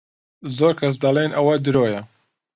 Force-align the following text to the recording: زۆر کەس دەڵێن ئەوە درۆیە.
زۆر 0.57 0.73
کەس 0.79 0.95
دەڵێن 1.03 1.31
ئەوە 1.37 1.53
درۆیە. 1.65 2.01